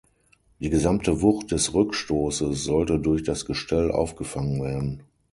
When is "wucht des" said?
1.21-1.75